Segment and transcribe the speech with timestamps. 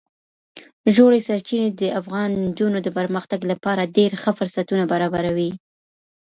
[0.95, 5.51] ژورې سرچینې د افغان نجونو د پرمختګ لپاره ډېر ښه فرصتونه برابروي.